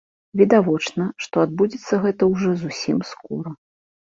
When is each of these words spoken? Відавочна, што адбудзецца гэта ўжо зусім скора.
Відавочна, 0.39 1.03
што 1.25 1.35
адбудзецца 1.47 2.01
гэта 2.07 2.31
ўжо 2.33 2.57
зусім 2.63 2.97
скора. 3.15 3.49